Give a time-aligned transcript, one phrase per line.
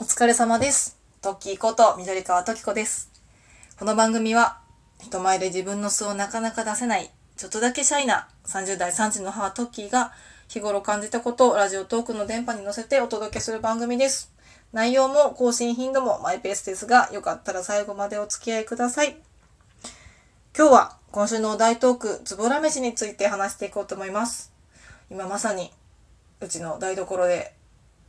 [0.00, 0.98] お疲れ様です。
[1.20, 3.10] トッキーこと緑川トキコです。
[3.78, 4.58] この番組は
[4.98, 10.12] 人前で自分の素をなかなか出せないちょっとだけシャイな30代3児の母トッキーが
[10.48, 14.32] 日頃感じたことをラジオトークの電波に乗せてお届けする番組です。
[14.72, 19.18] 内容も更新頻度もマイペースですが、よかったら最後までお付き合いください。
[20.56, 24.50] 今日は今週のお題トーク、ズボラ飯について話していこうと思います。
[25.10, 25.70] 今まさに
[26.40, 27.52] うちの台所で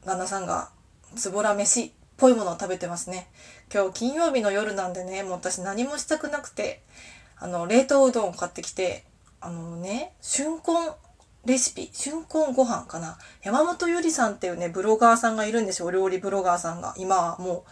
[0.05, 0.70] 旦那さんが
[1.16, 3.27] ズボラ飯っぽいものを食べてますね。
[3.73, 6.81] 今日金曜日の夜なんでね、もう私何もしたくなくて、
[7.38, 9.05] あの、冷凍うどんを買ってきて、
[9.40, 10.62] あのね、春根
[11.45, 13.18] レシピ、春根ご飯かな。
[13.41, 15.88] 山本ゆりさんっていうね、ブロガーさんがいるんですよ。
[15.88, 16.94] お料理ブロガーさんが。
[16.98, 17.63] 今はもう、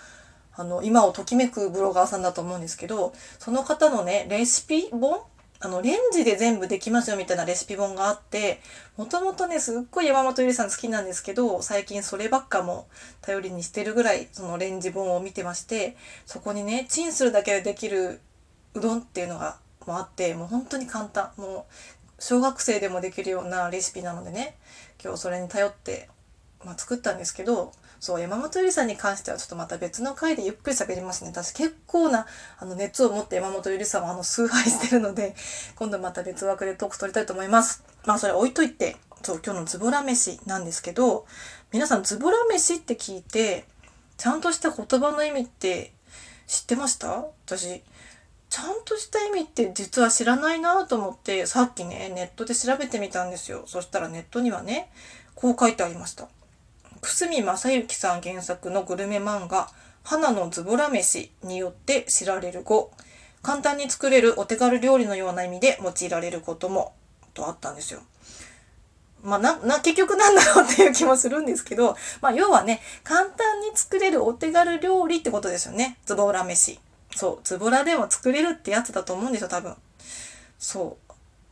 [0.55, 5.21] あの、今をときめくブロガーさんだと思うんですけど、その方のね、レシピ本
[5.61, 8.61] あの、レンジで全部できますよみたいなレシピ本があって、
[8.95, 12.87] もともとね、すっごい山本ゆりさん好きなんですけど、最近そればっかも
[13.21, 18.21] 頼りにしてるぐらい、そのレンジ本を見てまして、そこにね、チンするだけでできる
[18.73, 21.31] うどんっていうのがもあって、もう本当に簡単。
[21.35, 21.73] もう、
[22.21, 24.55] 小学生でもできるようなレシピなのでね、
[25.03, 26.09] 今日それに頼って、
[26.63, 31.31] まあ、作ったんですけど、そう、山本ゆりさんに関してはちょっとまた別の回でゆっくり喋りますね。
[31.31, 32.25] 私結構な
[32.57, 35.35] あの熱を持って山本ゆりさんはあの崇拝してるので、
[35.75, 37.83] 今度また別枠でトーク取りたいと思います。
[38.05, 41.27] まあそれ置いといて、そう、今日のズボラ飯なんですけど、
[41.71, 43.65] 皆さんズボラ飯って聞いて、
[44.17, 45.93] ちゃんとした言葉の意味って
[46.47, 47.25] 知ってました？
[47.45, 47.83] 私、
[48.49, 53.63] ちゃんとした意味って実は知らないなと思って、さっきね、ネットで調べてみたんですよ。
[53.67, 54.89] そしたらネットにはね、
[55.35, 56.29] こう書いてありました。
[57.01, 59.69] 久住正幸さん原作のグルメ漫画
[60.03, 62.91] 「花のズボラ飯」によって知られる語
[63.41, 66.93] 簡単に作れるお手軽料理のような意味で用いられることも
[67.33, 68.01] とあったんですよ。
[69.23, 75.97] まあ、な、な、結局なんだろうっていう気もするんですけど、まあ、要はね、簡単に作れるお手軽料理ってことですよね。
[76.05, 76.79] ズボラ飯。
[77.15, 79.75] そう、ズボラでも作れるってやつだと思うんですよ、多分。
[80.57, 80.97] そ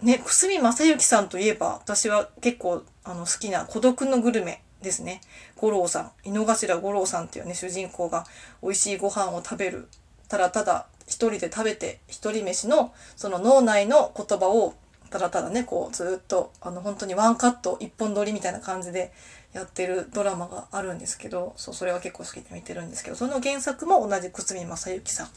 [0.02, 0.06] う。
[0.06, 5.22] ね、久住正幸さんといえば、私は結構、あの、好きな孤独のグルメですね。
[5.56, 8.26] 五郎さん、井の頭五郎さんっていうね、主人公が
[8.62, 9.88] 美味しいご飯を食べる。
[10.30, 14.76] ただただ一人で食べて、一人飯の、その脳内の言葉を、
[15.10, 19.14] ただただね、こう、ずっと、あの、本当にワンカット、一本撮りみたいな感じで
[19.54, 25.30] やってるドラマがあるんですけど、そう、それは結構好きで見てるんですけど、その原作も同じ久住正幸さん。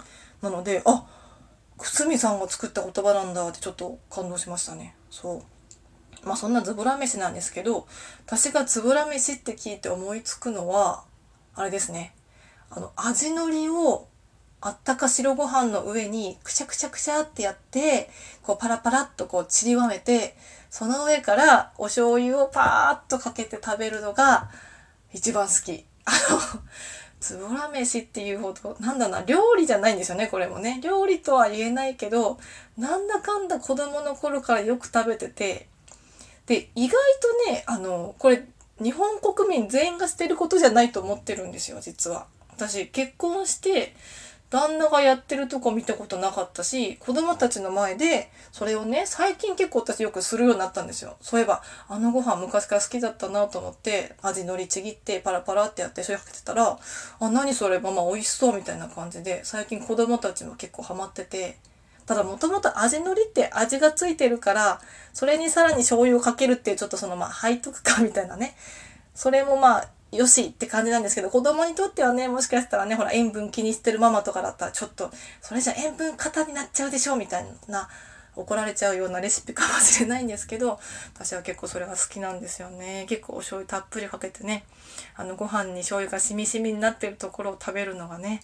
[0.42, 1.06] なので、あ、
[1.78, 4.96] 久住さんが作った言葉なんだってちょっと感動しましたね。
[5.08, 5.42] そう。
[6.24, 7.86] まあそんなズボラ飯なんですけど、
[8.26, 11.04] 私がズボラ飯って聞いて思いつくのは、
[11.54, 12.14] あれですね。
[12.70, 14.06] あの、味のりを
[14.60, 18.10] あったか白ご飯の上にくしゃくしゃくしゃってやって、
[18.42, 20.36] こうパラパラっとこう散りばめて、
[20.68, 24.50] その上からお醤油をパーッとかけて食べるのが
[25.12, 25.84] 一番好き。
[26.04, 26.60] あの、
[27.20, 30.80] ズボラ飯っていうほど、なんだな、料理じゃないんですよね、これもね。
[30.82, 32.38] 料理とは言えないけど、
[32.78, 35.68] なんだかんだ子供の頃からよく食べてて、
[36.50, 36.96] で、意外
[37.46, 38.42] とね、あの、これ、
[38.82, 42.26] 日本国民全員がしてることじゃないと思ってるんですよ、実は。
[42.50, 43.94] 私、結婚して、
[44.50, 51.16] 旦那がやってるとこ見たことなかったし、子供たちの前で、それをね、最近結構私よくするようになったんですよ。
[51.20, 56.80] そういえば、あのご飯昔から好きだったなと思って、味のりちぎってパラパラってやって醤油かけてたら、
[57.20, 61.58] あ、何それ、ママ美味しそうみたいな感じで、最近子供たちも結構ハマってて、
[62.10, 64.80] ただもともと味のりって味がついてるから、
[65.12, 68.56] それにさらに醤油をかけるっていうちょっとそのまあ背徳感みたいなね。
[69.14, 77.88] それもまあ、よしって感じなんですけど、子供にとってはね、もしかしたらね、ほら塩分気にしてるママとかだったらちょっと、それじゃ塩分過多になっちゃうでしょみたいな、
[78.34, 80.80] 怒られちゃうようなレシピかもしれないんですけど、
[81.14, 83.06] 私は結構それが好きなんですよね。
[83.08, 84.64] 結構お醤油たっぷりかけてね、
[85.14, 88.42] あのご飯に醤油がしみしみになってるところを食べるのがね、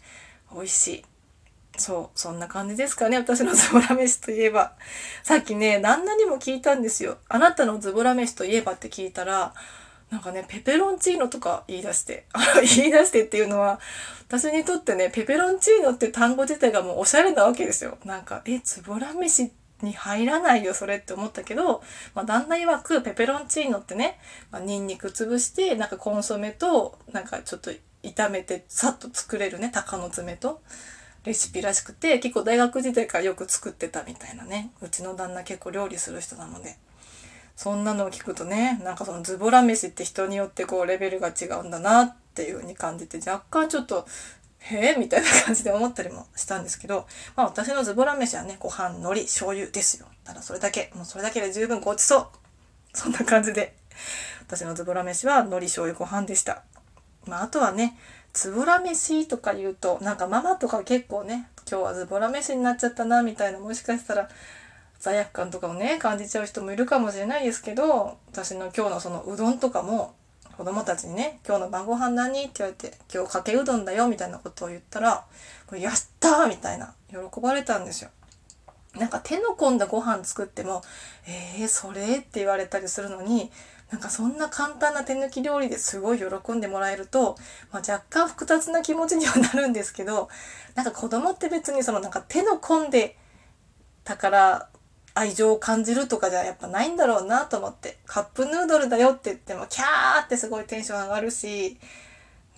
[0.55, 1.05] 美味しい。
[1.79, 3.17] そう、そんな感じですかね。
[3.17, 4.75] 私のズボラ飯といえば。
[5.23, 7.19] さっきね、旦那にも聞いたんですよ。
[7.29, 9.55] あなたのズボラ飯といえばって聞いたら、
[10.11, 12.27] なんかね、ペペロンチーノとか言い出して。
[12.77, 13.81] 言い出してっていうのは、
[14.29, 17.99] 私にとってね、ペペロンチーノって単語自体がもうおしゃれなわけですよ。
[18.05, 19.51] なんか、え、ズボラ飯
[19.83, 21.83] に入らないよ、それって思ったけど、
[22.15, 24.19] まあ、旦那曰くペペロンチーノってね、
[24.51, 30.63] まあ、ニンニク潰して、なんかコンソメと、なんかちょっと炒めて、さっと作れるね、鷹の爪と。
[31.27, 34.71] レシピらしくて結構大学時代からよく作ってたみたいなね。
[34.81, 36.79] うちの旦那結構料理する人なので。
[37.57, 44.07] そんなのを聞くとねなんかそのズボラ飯って人によってこうレベルが違うんだなっていう風に感じて若干ちょっと
[44.59, 50.07] へえみたいな感じで思ったりもしたんですけどまあ私のズボラ飯はねご飯海苔醤油ですよ。
[50.23, 50.93] ただそれだけ。
[50.95, 52.27] もうそれだけで十分ごちそう
[52.93, 53.75] そんな感じで
[54.43, 56.63] 私のズボラ飯は海苔醤油ご飯でした。
[57.25, 57.97] まああとはね
[58.37, 64.29] ズボラ飯とか言うとなんかママとか結構ね今日はズボラ飯になっちゃったなみたいなもしかしたら
[65.01, 70.15] 罪悪感とかもね感じちゃう人もいるかもしれないですけど私の今日のそのうどんとかも
[70.59, 75.25] 子供たちにね「今日の晩ご飯何?」って言われて「今日かけうどんだよ」みたいなことを言ったら
[75.73, 78.11] 「やったー!」みたいな喜ばれたんですよ。
[78.95, 80.83] なんか手の込んだご飯作っても
[81.27, 83.51] 「えー、それ?」って言われたりするのに
[83.91, 87.37] なんかそんな簡単な手抜き料理ですごい喜んでもらえると、
[87.73, 90.29] まあ、若干複雑な気持ちにはなるんですけど
[90.75, 93.17] なんか子供って別にそのなんか手の込んで
[94.03, 94.69] たから
[95.15, 101.79] 愛情を感じるとかじゃやっぱないんだろうなと思ってカップヌードルだよって言ってもキャーってすごいテンション上がるし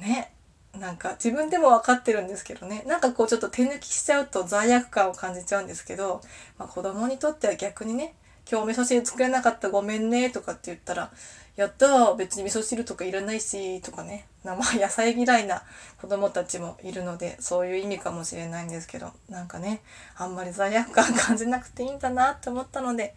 [0.00, 0.32] ね
[0.78, 2.84] なんか自分でも分かってるんですけどね。
[2.86, 6.20] なんかこうちょっと手抜きしちゃうと罪悪感を感じちゃうんですけど、
[6.58, 8.14] まあ、子供にとっては逆にね
[8.50, 11.10] 今日味噌汁作れなかったごめんねとかって言ったら
[11.56, 14.26] やった別に味噌汁とかいらないしとかね。
[14.44, 15.62] 生野菜嫌いな
[16.00, 19.82] 子供たちもいるのでそういう意味かもしれないんですけどなんかね
[20.16, 23.14] あんまり罪悪感感じなくていいんだなって思ったので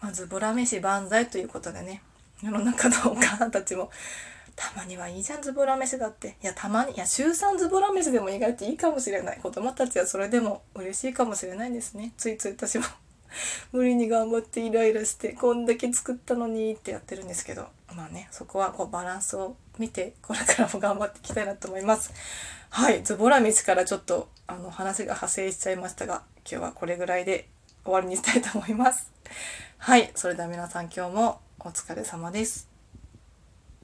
[0.00, 2.02] まずボラ飯万歳ということでね
[2.42, 3.90] 世の中のお母さんたちも
[4.56, 6.36] たまにはいいじゃんズボラ飯だって。
[6.42, 9.38] いやたまにいや週3ズボラ飯でも意外といいかもしれない。
[9.42, 12.12] 子供たちはそれでも嬉しいかもしれないですね。
[12.16, 12.84] ついつい私も
[13.72, 22.12] 無理に頑張ってイライラしてこんだけ作ったのにってやってるんですけどまあねそこはこうバランスを見てこれからも頑張っていきたいなと思います。
[22.70, 27.48] はいズボラ道からちょっとあの話が派生しちゃいましたが今日はこれぐらいで
[27.84, 29.10] 終わりにしたいと思います。
[29.78, 32.73] はいそれでは皆さん今日もお疲れ様です。